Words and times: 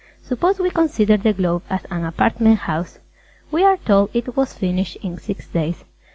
Suppose 0.23 0.57
we 0.59 0.71
consider 0.71 1.15
the 1.15 1.31
Globe 1.31 1.61
as 1.69 1.85
an 1.91 2.05
Apartment 2.05 2.57
House. 2.61 2.97
We 3.51 3.63
are 3.63 3.77
told 3.77 4.09
it 4.15 4.35
was 4.35 4.51
finished 4.51 4.95
in 5.03 5.19
six 5.19 5.47
days. 5.47 5.85